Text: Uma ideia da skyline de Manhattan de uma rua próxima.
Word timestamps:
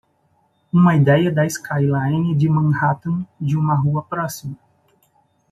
Uma 0.73 0.95
ideia 0.95 1.31
da 1.31 1.45
skyline 1.47 2.33
de 2.35 2.49
Manhattan 2.49 3.23
de 3.39 3.55
uma 3.55 3.75
rua 3.75 4.01
próxima. 4.01 4.57